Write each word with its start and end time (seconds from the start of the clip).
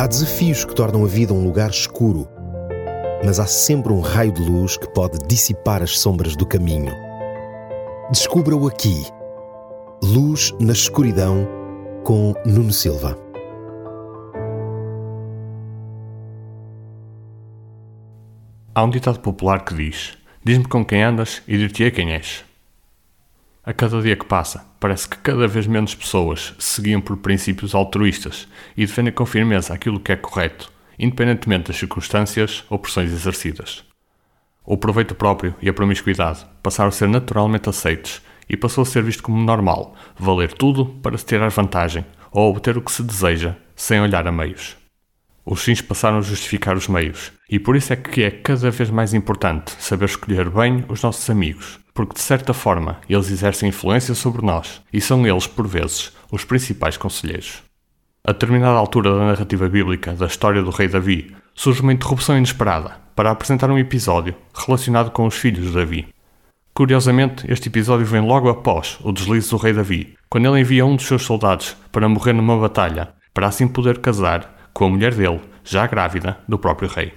Há 0.00 0.06
desafios 0.06 0.64
que 0.64 0.74
tornam 0.74 1.04
a 1.04 1.06
vida 1.06 1.34
um 1.34 1.44
lugar 1.44 1.68
escuro, 1.68 2.26
mas 3.22 3.38
há 3.38 3.44
sempre 3.44 3.92
um 3.92 4.00
raio 4.00 4.32
de 4.32 4.40
luz 4.40 4.78
que 4.78 4.88
pode 4.88 5.18
dissipar 5.28 5.82
as 5.82 5.98
sombras 5.98 6.34
do 6.34 6.46
caminho. 6.46 6.90
Descubra-o 8.10 8.66
aqui. 8.66 9.04
Luz 10.02 10.54
na 10.58 10.72
escuridão 10.72 11.46
com 12.02 12.32
Nuno 12.46 12.72
Silva. 12.72 13.14
Há 18.74 18.82
um 18.82 18.88
ditado 18.88 19.20
popular 19.20 19.66
que 19.66 19.74
diz: 19.74 20.16
Diz-me 20.42 20.64
com 20.64 20.82
quem 20.82 21.02
andas 21.02 21.42
e 21.46 21.58
dir-te-ei 21.58 21.90
quem 21.90 22.14
és. 22.14 22.49
A 23.62 23.74
cada 23.74 24.00
dia 24.00 24.16
que 24.16 24.24
passa, 24.24 24.64
parece 24.80 25.06
que 25.06 25.18
cada 25.18 25.46
vez 25.46 25.66
menos 25.66 25.94
pessoas 25.94 26.54
se 26.58 26.76
seguiam 26.76 26.98
por 26.98 27.18
princípios 27.18 27.74
altruístas 27.74 28.48
e 28.74 28.86
defendem 28.86 29.12
com 29.12 29.26
firmeza 29.26 29.74
aquilo 29.74 30.00
que 30.00 30.12
é 30.12 30.16
correto, 30.16 30.72
independentemente 30.98 31.68
das 31.68 31.76
circunstâncias 31.76 32.64
ou 32.70 32.78
pressões 32.78 33.12
exercidas. 33.12 33.84
O 34.64 34.78
proveito 34.78 35.14
próprio 35.14 35.54
e 35.60 35.68
a 35.68 35.74
promiscuidade 35.74 36.46
passaram 36.62 36.88
a 36.88 36.92
ser 36.92 37.06
naturalmente 37.06 37.68
aceitos 37.68 38.22
e 38.48 38.56
passou 38.56 38.80
a 38.80 38.86
ser 38.86 39.02
visto 39.02 39.22
como 39.22 39.42
normal, 39.44 39.94
valer 40.18 40.54
tudo 40.54 40.86
para 40.86 41.18
se 41.18 41.26
tirar 41.26 41.50
vantagem 41.50 42.04
ou 42.32 42.50
obter 42.50 42.78
o 42.78 42.82
que 42.82 42.90
se 42.90 43.02
deseja, 43.02 43.56
sem 43.76 44.00
olhar 44.00 44.26
a 44.26 44.32
meios. 44.32 44.74
Os 45.44 45.62
fins 45.62 45.82
passaram 45.82 46.18
a 46.18 46.22
justificar 46.22 46.76
os 46.76 46.88
meios, 46.88 47.30
e 47.48 47.58
por 47.58 47.76
isso 47.76 47.92
é 47.92 47.96
que 47.96 48.22
é 48.22 48.30
cada 48.30 48.70
vez 48.70 48.88
mais 48.88 49.12
importante 49.12 49.72
saber 49.78 50.06
escolher 50.06 50.48
bem 50.48 50.84
os 50.88 51.02
nossos 51.02 51.28
amigos, 51.28 51.78
porque 52.00 52.14
de 52.14 52.20
certa 52.20 52.54
forma 52.54 52.98
eles 53.06 53.30
exercem 53.30 53.68
influência 53.68 54.14
sobre 54.14 54.40
nós 54.40 54.80
e 54.90 55.02
são 55.02 55.26
eles, 55.26 55.46
por 55.46 55.66
vezes, 55.66 56.10
os 56.32 56.46
principais 56.46 56.96
conselheiros. 56.96 57.62
A 58.24 58.32
determinada 58.32 58.78
altura 58.78 59.12
da 59.12 59.26
narrativa 59.26 59.68
bíblica 59.68 60.14
da 60.14 60.24
história 60.24 60.62
do 60.62 60.70
rei 60.70 60.88
Davi, 60.88 61.36
surge 61.54 61.82
uma 61.82 61.92
interrupção 61.92 62.38
inesperada 62.38 62.96
para 63.14 63.30
apresentar 63.30 63.70
um 63.70 63.76
episódio 63.76 64.34
relacionado 64.54 65.10
com 65.10 65.26
os 65.26 65.34
filhos 65.34 65.66
de 65.66 65.72
Davi. 65.72 66.08
Curiosamente, 66.72 67.44
este 67.52 67.68
episódio 67.68 68.06
vem 68.06 68.22
logo 68.22 68.48
após 68.48 68.96
o 69.02 69.12
deslize 69.12 69.50
do 69.50 69.58
rei 69.58 69.74
Davi, 69.74 70.14
quando 70.30 70.46
ele 70.46 70.60
envia 70.60 70.86
um 70.86 70.96
dos 70.96 71.04
seus 71.04 71.22
soldados 71.22 71.76
para 71.92 72.08
morrer 72.08 72.32
numa 72.32 72.58
batalha, 72.58 73.12
para 73.34 73.46
assim 73.46 73.68
poder 73.68 73.98
casar 73.98 74.70
com 74.72 74.86
a 74.86 74.88
mulher 74.88 75.14
dele, 75.14 75.42
já 75.62 75.86
grávida, 75.86 76.38
do 76.48 76.58
próprio 76.58 76.88
rei. 76.88 77.12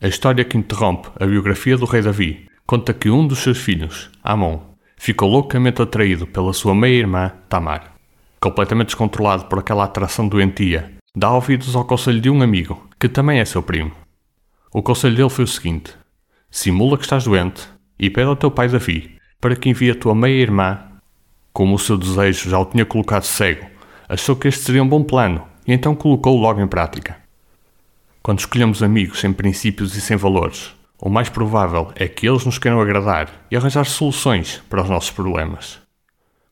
A 0.00 0.08
história 0.08 0.42
que 0.42 0.56
interrompe 0.56 1.10
a 1.20 1.26
biografia 1.26 1.76
do 1.76 1.84
rei 1.84 2.00
Davi 2.00 2.48
conta 2.66 2.94
que 2.94 3.10
um 3.10 3.26
dos 3.26 3.40
seus 3.40 3.58
filhos, 3.58 4.10
Amon, 4.22 4.60
ficou 4.96 5.28
loucamente 5.28 5.82
atraído 5.82 6.26
pela 6.26 6.52
sua 6.52 6.74
meia-irmã, 6.74 7.32
Tamar. 7.48 7.94
Completamente 8.40 8.88
descontrolado 8.88 9.46
por 9.46 9.58
aquela 9.58 9.84
atração 9.84 10.28
doentia, 10.28 10.92
dá 11.14 11.30
ouvidos 11.30 11.76
ao 11.76 11.84
conselho 11.84 12.20
de 12.20 12.30
um 12.30 12.42
amigo, 12.42 12.88
que 12.98 13.08
também 13.08 13.38
é 13.38 13.44
seu 13.44 13.62
primo. 13.62 13.92
O 14.72 14.82
conselho 14.82 15.16
dele 15.16 15.30
foi 15.30 15.44
o 15.44 15.48
seguinte: 15.48 15.94
simula 16.50 16.96
que 16.96 17.04
estás 17.04 17.24
doente 17.24 17.68
e 17.98 18.10
pede 18.10 18.28
ao 18.28 18.36
teu 18.36 18.50
pai 18.50 18.68
Davi 18.68 19.14
para 19.40 19.54
que 19.54 19.68
envie 19.68 19.90
a 19.90 19.94
tua 19.94 20.14
meia-irmã. 20.14 20.80
Como 21.52 21.74
o 21.74 21.78
seu 21.78 21.96
desejo 21.96 22.50
já 22.50 22.58
o 22.58 22.64
tinha 22.64 22.84
colocado 22.84 23.24
cego, 23.24 23.66
achou 24.08 24.34
que 24.34 24.48
este 24.48 24.64
seria 24.64 24.82
um 24.82 24.88
bom 24.88 25.04
plano 25.04 25.46
e 25.66 25.72
então 25.72 25.94
colocou-o 25.94 26.40
logo 26.40 26.60
em 26.60 26.66
prática. 26.66 27.16
Quando 28.22 28.38
escolhemos 28.38 28.82
amigos 28.82 29.20
sem 29.20 29.32
princípios 29.32 29.94
e 29.94 30.00
sem 30.00 30.16
valores, 30.16 30.74
o 31.00 31.10
mais 31.10 31.28
provável 31.28 31.92
é 31.96 32.06
que 32.06 32.26
eles 32.26 32.44
nos 32.44 32.58
queiram 32.58 32.80
agradar 32.80 33.46
e 33.50 33.56
arranjar 33.56 33.84
soluções 33.84 34.62
para 34.70 34.82
os 34.82 34.88
nossos 34.88 35.10
problemas. 35.10 35.80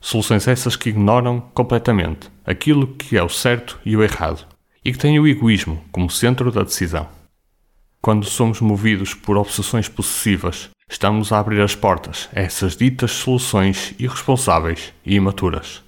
Soluções 0.01 0.49
essas 0.49 0.75
que 0.75 0.89
ignoram 0.89 1.41
completamente 1.55 2.29
aquilo 2.45 2.89
que 2.89 3.17
é 3.17 3.23
o 3.23 3.29
certo 3.29 3.79
e 3.85 3.97
o 3.97 4.03
errado 4.03 4.45
e 4.85 4.91
que 4.91 4.99
têm 4.99 5.19
o 5.19 5.29
egoísmo 5.29 5.83
como 5.93 6.11
centro 6.11 6.51
da 6.51 6.63
decisão. 6.63 7.09
Quando 8.01 8.27
somos 8.27 8.61
movidos 8.61 9.15
por 9.15 9.37
obsessões 9.37 9.89
possessivas, 9.89 10.71
estamos 10.91 11.31
a 11.31 11.39
abrir 11.39 11.61
as 11.61 11.77
portas 11.77 12.29
a 12.35 12.41
essas 12.41 12.77
ditas 12.77 13.13
soluções 13.13 13.95
irresponsáveis 13.97 14.93
e 15.07 15.15
imaturas. 15.15 15.85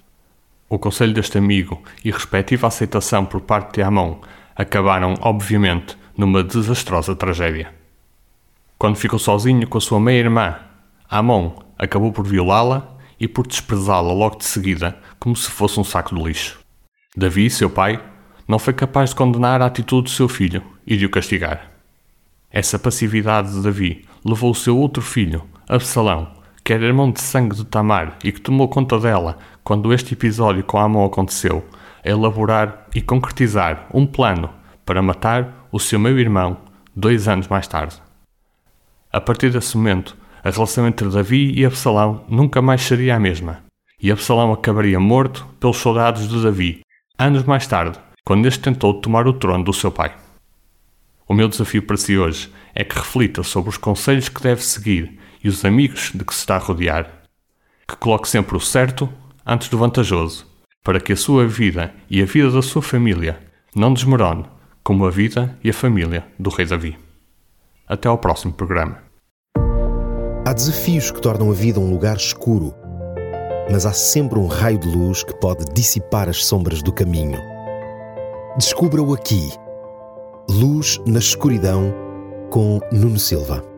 O 0.69 0.79
conselho 0.79 1.13
deste 1.13 1.37
amigo 1.37 1.83
e 2.03 2.09
respectiva 2.09 2.67
aceitação 2.67 3.25
por 3.25 3.41
parte 3.41 3.75
de 3.75 3.81
Amon 3.83 4.21
acabaram, 4.55 5.15
obviamente, 5.19 5.97
numa 6.17 6.41
desastrosa 6.41 7.13
tragédia. 7.13 7.73
Quando 8.77 8.97
ficou 8.97 9.17
sozinho 9.17 9.67
com 9.67 9.77
a 9.77 9.81
sua 9.81 9.99
meia-irmã, 9.99 10.57
Amon 11.09 11.53
acabou 11.77 12.11
por 12.11 12.27
violá-la 12.27 12.97
e 13.19 13.27
por 13.27 13.47
desprezá-la 13.47 14.11
logo 14.11 14.37
de 14.37 14.45
seguida 14.45 14.97
como 15.17 15.35
se 15.35 15.49
fosse 15.49 15.79
um 15.79 15.83
saco 15.83 16.13
de 16.13 16.21
lixo. 16.21 16.59
Davi, 17.15 17.49
seu 17.49 17.69
pai, 17.69 18.03
não 18.47 18.59
foi 18.59 18.73
capaz 18.73 19.11
de 19.11 19.15
condenar 19.15 19.61
a 19.61 19.65
atitude 19.65 20.03
do 20.03 20.09
seu 20.09 20.27
filho 20.27 20.61
e 20.85 20.97
de 20.97 21.05
o 21.05 21.09
castigar. 21.09 21.71
Essa 22.51 22.77
passividade 22.77 23.51
de 23.51 23.63
Davi 23.63 24.05
levou 24.23 24.51
o 24.51 24.55
seu 24.55 24.77
outro 24.77 25.01
filho, 25.01 25.43
Absalão, 25.67 26.27
que 26.63 26.73
era 26.73 26.85
irmão 26.85 27.11
de 27.11 27.21
sangue 27.21 27.55
de 27.55 27.65
Tamar 27.65 28.17
e 28.23 28.31
que 28.31 28.41
tomou 28.41 28.67
conta 28.67 28.99
dela 28.99 29.37
quando 29.63 29.93
este 29.93 30.13
episódio 30.13 30.63
com 30.63 30.77
Amon 30.77 31.05
aconteceu, 31.05 31.65
a 32.03 32.09
elaborar 32.09 32.87
e 32.93 33.01
concretizar 33.01 33.87
um 33.93 34.05
plano 34.05 34.49
para 34.85 35.01
matar 35.01 35.67
o 35.71 35.79
seu 35.79 35.97
meio-irmão 35.97 36.57
dois 36.95 37.27
anos 37.27 37.47
mais 37.47 37.67
tarde. 37.67 38.04
A 39.15 39.21
partir 39.21 39.49
desse 39.49 39.77
momento, 39.77 40.13
a 40.43 40.49
relação 40.49 40.85
entre 40.85 41.07
Davi 41.07 41.53
e 41.57 41.65
Absalão 41.65 42.25
nunca 42.27 42.61
mais 42.61 42.81
seria 42.81 43.15
a 43.15 43.19
mesma, 43.19 43.63
e 43.97 44.11
Absalão 44.11 44.51
acabaria 44.51 44.99
morto 44.99 45.47
pelos 45.57 45.77
soldados 45.77 46.27
de 46.27 46.43
Davi, 46.43 46.81
anos 47.17 47.43
mais 47.43 47.65
tarde, 47.65 47.97
quando 48.25 48.45
este 48.45 48.59
tentou 48.59 48.99
tomar 48.99 49.25
o 49.25 49.31
trono 49.31 49.63
do 49.63 49.71
seu 49.71 49.89
pai. 49.89 50.13
O 51.25 51.33
meu 51.33 51.47
desafio 51.47 51.83
para 51.83 51.95
si 51.95 52.17
hoje 52.17 52.51
é 52.73 52.83
que 52.83 52.97
reflita 52.97 53.41
sobre 53.41 53.69
os 53.69 53.77
conselhos 53.77 54.27
que 54.27 54.43
deve 54.43 54.61
seguir 54.61 55.17
e 55.41 55.47
os 55.47 55.63
amigos 55.63 56.11
de 56.13 56.25
que 56.25 56.33
se 56.33 56.41
está 56.41 56.57
a 56.57 56.59
rodear. 56.59 57.09
Que 57.87 57.95
coloque 57.95 58.27
sempre 58.27 58.57
o 58.57 58.59
certo 58.59 59.07
antes 59.45 59.69
do 59.69 59.77
vantajoso, 59.77 60.45
para 60.83 60.99
que 60.99 61.13
a 61.13 61.17
sua 61.17 61.47
vida 61.47 61.95
e 62.09 62.21
a 62.21 62.25
vida 62.25 62.51
da 62.51 62.61
sua 62.61 62.81
família 62.81 63.39
não 63.73 63.93
desmorone 63.93 64.43
como 64.83 65.05
a 65.05 65.09
vida 65.09 65.57
e 65.63 65.69
a 65.69 65.73
família 65.73 66.27
do 66.37 66.49
Rei 66.49 66.65
Davi. 66.65 66.97
Até 67.87 68.09
ao 68.09 68.17
próximo 68.17 68.51
programa. 68.51 69.04
Há 70.47 70.53
desafios 70.53 71.09
que 71.09 71.19
tornam 71.19 71.49
a 71.49 71.55
vida 71.55 71.79
um 71.79 71.89
lugar 71.89 72.17
escuro, 72.17 72.71
mas 73.71 73.87
há 73.87 73.91
sempre 73.91 74.37
um 74.37 74.45
raio 74.45 74.77
de 74.77 74.87
luz 74.87 75.23
que 75.23 75.33
pode 75.39 75.65
dissipar 75.73 76.29
as 76.29 76.45
sombras 76.45 76.83
do 76.83 76.93
caminho. 76.93 77.39
Descubra-o 78.55 79.11
aqui. 79.11 79.51
Luz 80.47 81.01
na 81.07 81.17
escuridão 81.17 81.91
com 82.51 82.79
Nuno 82.91 83.17
Silva. 83.17 83.74